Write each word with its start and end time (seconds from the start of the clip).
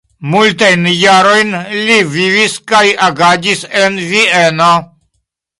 Multajn 0.35 0.87
jarojn 0.99 1.53
li 1.89 1.99
vivis 2.15 2.57
kaj 2.73 2.83
agadis 3.11 3.63
en 3.83 4.03
Vieno. 4.15 4.73